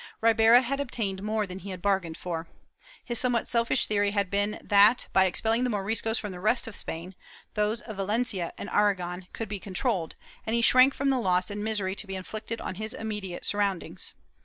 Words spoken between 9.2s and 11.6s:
could be controlled, and he shrank from the loss